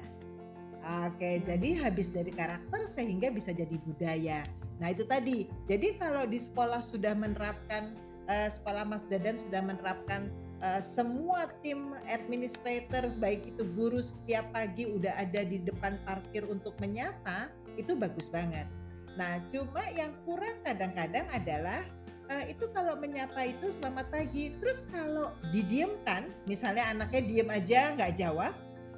Oke, 0.83 1.39
jadi 1.39 1.79
habis 1.79 2.11
dari 2.11 2.27
karakter 2.27 2.83
sehingga 2.83 3.31
bisa 3.31 3.55
jadi 3.55 3.79
budaya. 3.87 4.43
Nah 4.83 4.91
itu 4.91 5.07
tadi. 5.07 5.47
Jadi 5.71 5.95
kalau 5.95 6.27
di 6.27 6.35
sekolah 6.35 6.83
sudah 6.83 7.15
menerapkan 7.15 7.95
uh, 8.27 8.51
sekolah 8.51 8.83
Mas 8.83 9.07
Dadan 9.07 9.39
sudah 9.39 9.63
menerapkan 9.63 10.27
uh, 10.59 10.83
semua 10.83 11.47
tim 11.63 11.95
administrator 12.11 13.15
baik 13.23 13.55
itu 13.55 13.63
guru 13.79 14.03
setiap 14.03 14.43
pagi 14.51 14.83
udah 14.83 15.15
ada 15.15 15.47
di 15.47 15.63
depan 15.63 15.95
parkir 16.03 16.43
untuk 16.51 16.75
menyapa, 16.83 17.47
itu 17.79 17.95
bagus 17.95 18.27
banget. 18.27 18.67
Nah 19.15 19.39
cuma 19.55 19.87
yang 19.87 20.11
kurang 20.27 20.59
kadang-kadang 20.67 21.23
adalah 21.31 21.79
uh, 22.27 22.43
itu 22.43 22.67
kalau 22.75 22.99
menyapa 22.99 23.55
itu 23.55 23.71
selamat 23.71 24.11
pagi. 24.11 24.51
Terus 24.59 24.83
kalau 24.91 25.31
didiamkan, 25.55 26.27
misalnya 26.43 26.91
anaknya 26.91 27.23
diem 27.23 27.49
aja 27.55 27.95
nggak 27.95 28.19
jawab, 28.19 28.51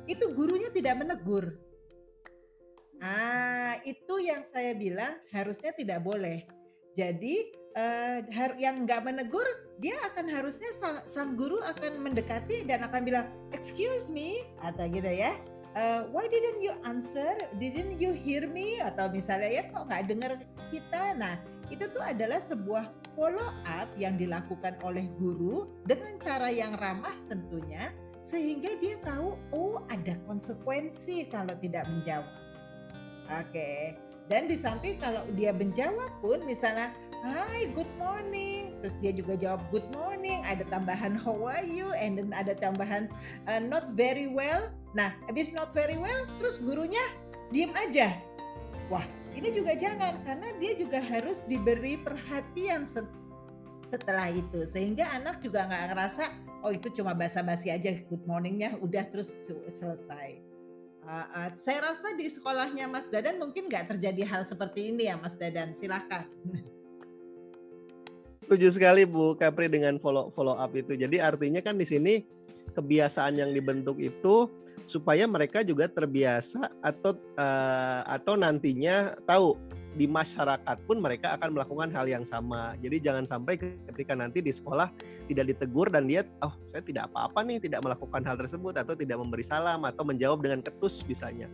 itu 0.09 0.25
gurunya 0.33 0.73
tidak 0.73 0.97
menegur 0.97 1.61
Ah, 3.03 3.79
itu 3.83 4.15
yang 4.23 4.41
saya 4.45 4.71
bilang 4.75 5.19
harusnya 5.31 5.75
tidak 5.75 6.03
boleh. 6.03 6.47
Jadi 6.95 7.51
uh, 7.75 8.23
yang 8.55 8.87
nggak 8.87 9.03
menegur, 9.03 9.45
dia 9.83 9.99
akan 10.11 10.31
harusnya 10.31 10.71
sang, 10.71 11.03
sang 11.03 11.35
guru 11.35 11.59
akan 11.63 11.99
mendekati 11.99 12.63
dan 12.63 12.87
akan 12.87 13.03
bilang, 13.03 13.27
excuse 13.51 14.07
me, 14.07 14.47
atau 14.63 14.87
gitu 14.87 15.11
ya. 15.11 15.35
Uh, 15.75 16.07
why 16.15 16.23
didn't 16.31 16.63
you 16.63 16.71
answer? 16.87 17.35
Didn't 17.59 17.99
you 17.99 18.15
hear 18.15 18.47
me? 18.47 18.79
Atau 18.79 19.11
misalnya 19.11 19.51
ya 19.51 19.63
kok 19.67 19.91
nggak 19.91 20.07
dengar 20.07 20.31
kita? 20.71 21.19
Nah, 21.19 21.35
itu 21.67 21.91
tuh 21.91 21.99
adalah 21.99 22.39
sebuah 22.39 22.95
follow 23.19 23.51
up 23.67 23.91
yang 23.99 24.15
dilakukan 24.15 24.79
oleh 24.87 25.03
guru 25.19 25.67
dengan 25.83 26.15
cara 26.23 26.47
yang 26.47 26.79
ramah 26.79 27.15
tentunya 27.27 27.91
sehingga 28.25 28.73
dia 28.81 28.97
tahu 29.05 29.37
oh 29.53 29.85
ada 29.93 30.17
konsekuensi 30.25 31.29
kalau 31.29 31.53
tidak 31.61 31.85
menjawab. 31.85 32.44
Oke. 33.31 33.97
Dan 34.25 34.49
di 34.49 34.57
samping 34.57 34.97
kalau 34.97 35.21
dia 35.37 35.53
menjawab 35.53 36.09
pun 36.21 36.41
misalnya 36.45 36.89
Hai, 37.25 37.73
good 37.73 37.89
morning. 37.97 38.77
Terus 38.85 38.93
dia 39.01 39.09
juga 39.09 39.33
jawab 39.33 39.57
good 39.73 39.85
morning. 39.89 40.45
Ada 40.45 40.61
tambahan 40.69 41.17
how 41.25 41.33
are 41.49 41.65
you? 41.65 41.89
And 41.97 42.21
then 42.21 42.29
ada 42.37 42.53
tambahan 42.53 43.09
uh, 43.49 43.57
not 43.57 43.97
very 43.97 44.29
well. 44.29 44.69
Nah, 44.93 45.09
habis 45.25 45.49
not 45.49 45.73
very 45.73 45.97
well, 45.97 46.29
terus 46.37 46.61
gurunya 46.61 47.01
diem 47.49 47.73
aja. 47.73 48.13
Wah, 48.93 49.01
ini 49.33 49.49
juga 49.49 49.73
jangan 49.73 50.21
karena 50.21 50.53
dia 50.61 50.77
juga 50.77 51.01
harus 51.01 51.41
diberi 51.49 51.97
perhatian 51.97 52.85
setelah 53.89 54.29
itu 54.29 54.61
sehingga 54.61 55.09
anak 55.17 55.41
juga 55.41 55.65
nggak 55.65 55.97
ngerasa 55.97 56.29
oh 56.61 56.73
itu 56.73 56.93
cuma 56.93 57.17
basa-basi 57.17 57.73
aja 57.73 57.89
good 58.05 58.21
morningnya 58.29 58.77
udah 58.85 59.01
terus 59.09 59.49
selesai. 59.65 60.44
Uh, 61.05 61.53
saya 61.53 61.85
rasa 61.85 62.17
di 62.17 62.25
sekolahnya 62.25 62.89
Mas 62.89 63.05
Dadan 63.05 63.37
mungkin 63.37 63.69
nggak 63.69 63.93
terjadi 63.93 64.25
hal 64.25 64.41
seperti 64.41 64.89
ini 64.89 65.05
ya 65.05 65.21
Mas 65.21 65.37
Dadan. 65.37 65.69
Silahkan. 65.69 66.25
Setuju 68.41 68.67
sekali 68.73 69.05
Bu 69.05 69.37
Capri 69.37 69.69
dengan 69.69 70.01
follow 70.01 70.33
follow 70.33 70.57
up 70.57 70.73
itu. 70.73 70.97
Jadi 70.97 71.21
artinya 71.21 71.61
kan 71.61 71.77
di 71.77 71.85
sini 71.85 72.25
kebiasaan 72.73 73.37
yang 73.37 73.53
dibentuk 73.53 74.01
itu 74.01 74.49
supaya 74.85 75.25
mereka 75.25 75.65
juga 75.65 75.89
terbiasa 75.89 76.69
atau 76.81 77.17
uh, 77.37 78.01
atau 78.05 78.33
nantinya 78.37 79.17
tahu 79.25 79.57
di 79.95 80.05
masyarakat 80.11 80.77
pun 80.83 80.99
mereka 80.99 81.39
akan 81.39 81.55
melakukan 81.55 81.87
hal 81.95 82.03
yang 82.05 82.27
sama. 82.27 82.75
Jadi 82.83 82.99
jangan 82.99 83.23
sampai 83.23 83.55
ketika 83.59 84.11
nanti 84.11 84.43
di 84.43 84.51
sekolah 84.51 84.91
tidak 85.31 85.55
ditegur 85.55 85.87
dan 85.87 86.05
dia 86.05 86.27
oh 86.43 86.51
saya 86.67 86.83
tidak 86.83 87.07
apa-apa 87.11 87.47
nih 87.47 87.63
tidak 87.63 87.79
melakukan 87.79 88.21
hal 88.27 88.35
tersebut 88.35 88.75
atau 88.75 88.93
tidak 88.93 89.17
memberi 89.23 89.41
salam 89.41 89.87
atau 89.87 90.03
menjawab 90.03 90.43
dengan 90.43 90.59
ketus 90.59 91.07
misalnya. 91.07 91.47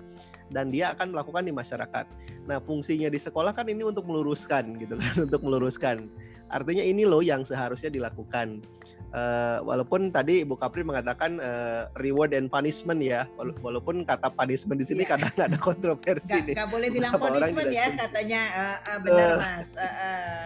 Dan 0.50 0.74
dia 0.74 0.92
akan 0.98 1.14
melakukan 1.14 1.46
di 1.46 1.54
masyarakat. 1.54 2.06
Nah, 2.50 2.58
fungsinya 2.66 3.14
di 3.14 3.22
sekolah 3.22 3.54
kan 3.54 3.70
ini 3.70 3.86
untuk 3.86 4.10
meluruskan 4.10 4.76
gitu 4.82 4.98
kan, 4.98 5.16
untuk 5.30 5.42
meluruskan. 5.46 6.10
Artinya 6.52 6.84
ini 6.84 7.08
loh 7.08 7.24
yang 7.24 7.46
seharusnya 7.46 7.94
dilakukan. 7.94 8.66
Uh, 9.12 9.60
walaupun 9.68 10.08
tadi 10.08 10.48
Ibu 10.48 10.56
Kapri 10.56 10.88
mengatakan 10.88 11.36
uh, 11.44 11.92
reward 12.00 12.32
and 12.32 12.48
punishment 12.48 13.04
ya, 13.04 13.28
walaupun 13.36 14.08
kata 14.08 14.32
punishment 14.32 14.80
di 14.80 14.88
sini 14.88 15.04
yeah. 15.04 15.20
kadang 15.20 15.52
ada 15.52 15.60
kontroversi 15.68 16.32
gak, 16.32 16.48
nih. 16.48 16.56
Gak 16.56 16.72
boleh 16.72 16.88
bilang 16.88 17.20
punishment 17.20 17.76
ya 17.76 17.92
katanya 17.92 18.42
uh, 18.56 18.78
uh, 18.88 18.98
benar 19.04 19.30
uh, 19.36 19.38
mas. 19.44 19.70
Uh, 19.76 19.84
uh, 19.84 20.44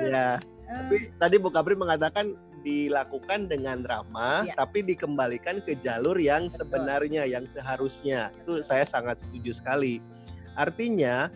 ya, 0.00 0.16
uh, 0.16 0.34
tapi 0.64 0.96
tadi 1.20 1.36
Bu 1.36 1.52
Kapri 1.52 1.76
mengatakan 1.76 2.32
dilakukan 2.64 3.52
dengan 3.52 3.84
ramah, 3.84 4.48
yeah. 4.48 4.56
tapi 4.56 4.80
dikembalikan 4.80 5.60
ke 5.60 5.76
jalur 5.76 6.16
yang 6.16 6.48
Betul. 6.48 6.64
sebenarnya, 6.64 7.28
yang 7.28 7.44
seharusnya. 7.44 8.32
Itu 8.40 8.64
saya 8.64 8.88
sangat 8.88 9.20
setuju 9.20 9.52
sekali. 9.52 10.00
Artinya 10.56 11.28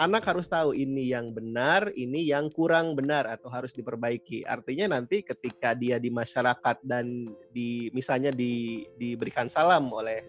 anak 0.00 0.24
harus 0.24 0.48
tahu 0.48 0.72
ini 0.72 1.12
yang 1.12 1.32
benar, 1.36 1.92
ini 1.92 2.24
yang 2.24 2.48
kurang 2.48 2.96
benar 2.96 3.28
atau 3.28 3.52
harus 3.52 3.76
diperbaiki. 3.76 4.44
Artinya 4.48 4.96
nanti 4.96 5.20
ketika 5.20 5.76
dia 5.76 6.00
di 6.00 6.08
masyarakat 6.08 6.80
dan 6.84 7.28
di 7.52 7.92
misalnya 7.92 8.32
di 8.32 8.84
diberikan 8.96 9.48
salam 9.48 9.92
oleh 9.92 10.24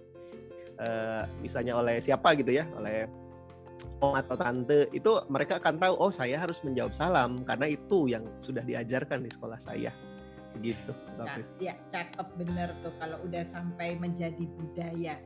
uh, 0.80 1.24
misalnya 1.40 1.80
oleh 1.80 2.04
siapa 2.04 2.36
gitu 2.36 2.60
ya, 2.60 2.68
oleh 2.76 3.08
om 4.04 4.16
atau 4.16 4.36
tante 4.36 4.88
itu 4.92 5.12
mereka 5.32 5.60
akan 5.60 5.80
tahu 5.80 5.94
oh 6.00 6.12
saya 6.12 6.40
harus 6.40 6.62
menjawab 6.62 6.94
salam 6.94 7.44
karena 7.44 7.72
itu 7.72 8.12
yang 8.12 8.24
sudah 8.40 8.62
diajarkan 8.64 9.24
di 9.24 9.32
sekolah 9.32 9.60
saya 9.60 9.92
gitu. 10.62 10.94
Nah, 11.18 11.42
ya 11.58 11.74
cakep 11.90 12.28
bener 12.38 12.70
tuh 12.86 12.94
kalau 13.02 13.18
udah 13.26 13.42
sampai 13.42 13.98
menjadi 13.98 14.46
budaya 14.46 15.18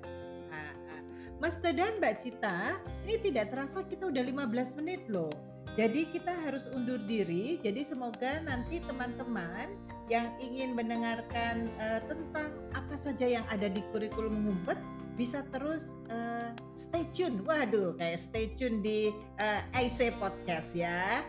Mas 1.37 1.61
dan 1.61 2.01
Mbak 2.01 2.15
Cita, 2.17 2.81
ini 3.05 3.21
tidak 3.21 3.53
terasa 3.53 3.85
kita 3.85 4.09
udah 4.09 4.25
15 4.25 4.81
menit 4.81 5.05
loh. 5.05 5.29
Jadi 5.77 6.09
kita 6.09 6.33
harus 6.33 6.65
undur 6.73 6.97
diri. 7.05 7.61
Jadi 7.61 7.85
semoga 7.85 8.41
nanti 8.41 8.81
teman-teman 8.81 9.69
yang 10.09 10.33
ingin 10.41 10.73
mendengarkan 10.73 11.69
uh, 11.77 12.01
tentang 12.09 12.49
apa 12.73 12.95
saja 12.97 13.29
yang 13.29 13.45
ada 13.53 13.69
di 13.69 13.85
kurikulum 13.93 14.33
ngumpet 14.33 14.81
bisa 15.13 15.45
terus 15.53 15.93
uh, 16.09 16.49
stay 16.73 17.05
tune. 17.13 17.45
Waduh, 17.45 17.93
kayak 18.01 18.17
stay 18.17 18.49
tune 18.57 18.81
di 18.81 19.13
uh, 19.37 19.61
eh, 19.77 19.85
IC 19.85 20.17
Podcast 20.17 20.73
ya. 20.73 21.21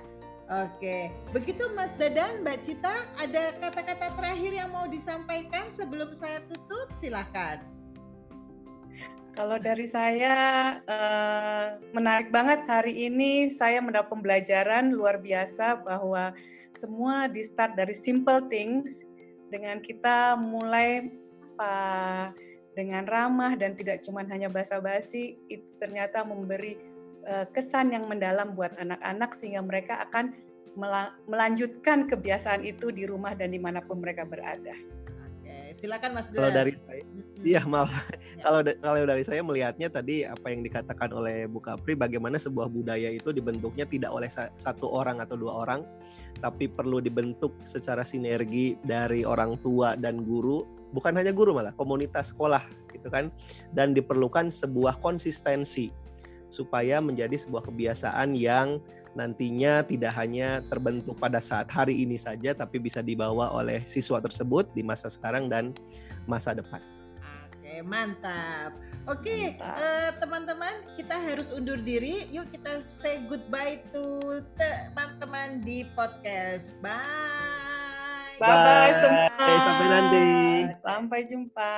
Oke, 0.48 1.12
begitu 1.36 1.68
Mas 1.76 1.92
Dadan, 2.00 2.40
Mbak 2.40 2.64
Cita, 2.64 3.04
ada 3.20 3.52
kata-kata 3.60 4.16
terakhir 4.16 4.56
yang 4.56 4.72
mau 4.72 4.88
disampaikan 4.88 5.68
sebelum 5.68 6.16
saya 6.16 6.40
tutup? 6.48 6.88
Silahkan. 6.96 7.60
Kalau 9.38 9.54
dari 9.54 9.86
saya 9.86 10.34
uh, 10.82 11.78
menarik 11.94 12.34
banget 12.34 12.66
hari 12.66 13.06
ini. 13.06 13.54
Saya 13.54 13.78
mendapat 13.78 14.10
pembelajaran 14.10 14.90
luar 14.90 15.22
biasa 15.22 15.78
bahwa 15.86 16.34
semua 16.74 17.30
di 17.30 17.46
start 17.46 17.78
dari 17.78 17.94
simple 17.94 18.50
things 18.50 19.06
dengan 19.46 19.78
kita 19.78 20.34
mulai 20.34 21.06
apa 21.54 22.34
dengan 22.74 23.06
ramah 23.06 23.54
dan 23.54 23.78
tidak 23.78 24.02
cuma 24.02 24.26
hanya 24.26 24.50
basa-basi 24.50 25.38
itu 25.46 25.66
ternyata 25.78 26.26
memberi 26.26 26.74
uh, 27.30 27.46
kesan 27.54 27.94
yang 27.94 28.10
mendalam 28.10 28.58
buat 28.58 28.74
anak-anak 28.74 29.38
sehingga 29.38 29.62
mereka 29.62 30.02
akan 30.02 30.34
melanjutkan 31.30 32.10
kebiasaan 32.10 32.66
itu 32.66 32.90
di 32.90 33.06
rumah 33.06 33.38
dan 33.38 33.54
di 33.54 33.58
mana 33.62 33.82
pun 33.82 34.02
mereka 34.02 34.26
berada 34.26 34.74
silakan 35.78 36.10
Mas 36.18 36.26
Kalau 36.26 36.50
dari 36.50 36.74
saya, 36.74 37.02
iya 37.46 37.62
maaf. 37.62 37.86
Ya. 37.86 38.02
kalau 38.44 38.60
kalau 38.82 39.06
dari 39.06 39.22
saya 39.22 39.46
melihatnya 39.46 39.86
tadi 39.86 40.26
apa 40.26 40.50
yang 40.50 40.66
dikatakan 40.66 41.14
oleh 41.14 41.46
Bu 41.46 41.62
Kapri, 41.62 41.94
bagaimana 41.94 42.34
sebuah 42.34 42.66
budaya 42.66 43.06
itu 43.14 43.30
dibentuknya 43.30 43.86
tidak 43.86 44.10
oleh 44.10 44.26
satu 44.58 44.90
orang 44.90 45.22
atau 45.22 45.38
dua 45.38 45.62
orang, 45.62 45.86
tapi 46.42 46.66
perlu 46.66 46.98
dibentuk 46.98 47.54
secara 47.62 48.02
sinergi 48.02 48.74
dari 48.82 49.22
orang 49.22 49.54
tua 49.62 49.94
dan 49.94 50.26
guru, 50.26 50.66
bukan 50.90 51.14
hanya 51.14 51.30
guru 51.30 51.54
malah 51.54 51.70
komunitas 51.78 52.34
sekolah 52.34 52.66
gitu 52.90 53.06
kan, 53.06 53.30
dan 53.70 53.94
diperlukan 53.94 54.50
sebuah 54.50 54.98
konsistensi 54.98 55.94
supaya 56.50 56.98
menjadi 56.98 57.38
sebuah 57.38 57.70
kebiasaan 57.70 58.34
yang 58.34 58.82
nantinya 59.18 59.82
tidak 59.82 60.14
hanya 60.14 60.62
terbentuk 60.70 61.18
pada 61.18 61.42
saat 61.42 61.66
hari 61.66 62.06
ini 62.06 62.14
saja 62.14 62.54
tapi 62.54 62.78
bisa 62.78 63.02
dibawa 63.02 63.50
oleh 63.50 63.82
siswa 63.82 64.22
tersebut 64.22 64.70
di 64.78 64.86
masa 64.86 65.10
sekarang 65.10 65.50
dan 65.50 65.74
masa 66.30 66.54
depan. 66.54 66.78
Oke, 67.58 67.82
mantap. 67.82 68.70
Oke, 69.08 69.56
uh, 69.58 70.14
teman-teman, 70.22 70.84
kita 70.94 71.16
harus 71.18 71.50
undur 71.50 71.80
diri. 71.80 72.28
Yuk 72.30 72.46
kita 72.54 72.78
say 72.78 73.24
goodbye 73.26 73.82
to 73.90 74.38
teman-teman 74.60 75.64
di 75.66 75.82
podcast. 75.98 76.78
Bye. 76.78 78.38
Bye-bye 78.38 78.92
semua. 79.02 79.48
Sampai 79.66 79.86
nanti. 79.90 80.26
Sampai 80.78 81.18
jumpa. 81.26 81.74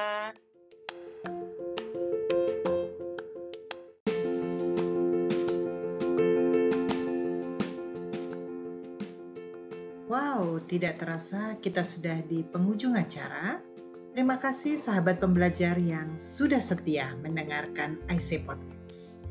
Wow, 10.10 10.58
tidak 10.58 10.98
terasa 10.98 11.54
kita 11.62 11.86
sudah 11.86 12.18
di 12.26 12.42
penghujung 12.42 12.98
acara. 12.98 13.62
Terima 14.10 14.34
kasih 14.42 14.74
sahabat 14.74 15.22
pembelajar 15.22 15.78
yang 15.78 16.18
sudah 16.18 16.58
setia 16.58 17.14
mendengarkan 17.22 17.94
IC 18.10 18.42
Podcast. 18.42 19.22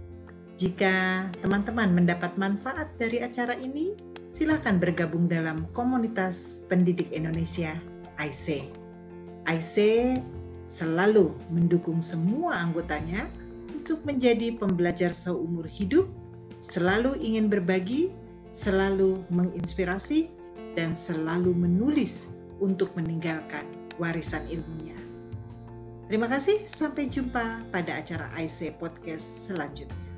Jika 0.56 1.28
teman-teman 1.44 1.92
mendapat 1.92 2.32
manfaat 2.40 2.96
dari 2.96 3.20
acara 3.20 3.60
ini, 3.60 3.92
silakan 4.32 4.80
bergabung 4.80 5.28
dalam 5.28 5.68
komunitas 5.76 6.64
pendidik 6.72 7.12
Indonesia 7.12 7.76
IC. 8.16 8.72
IC 9.52 9.76
selalu 10.64 11.36
mendukung 11.52 12.00
semua 12.00 12.56
anggotanya 12.56 13.28
untuk 13.68 14.00
menjadi 14.08 14.56
pembelajar 14.56 15.12
seumur 15.12 15.68
hidup, 15.68 16.08
selalu 16.64 17.20
ingin 17.20 17.52
berbagi, 17.52 18.16
selalu 18.48 19.28
menginspirasi, 19.28 20.39
dan 20.74 20.98
selalu 20.98 21.54
menulis 21.56 22.30
untuk 22.60 22.94
meninggalkan 22.98 23.66
warisan 23.98 24.44
ilmunya. 24.48 24.98
Terima 26.10 26.26
kasih, 26.26 26.66
sampai 26.66 27.06
jumpa 27.06 27.70
pada 27.70 28.02
acara 28.02 28.34
IC 28.34 28.82
Podcast 28.82 29.54
selanjutnya. 29.54 30.10